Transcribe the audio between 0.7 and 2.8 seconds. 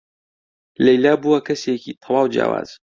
لەیلا بووە کەسێکی تەواو جیاواز.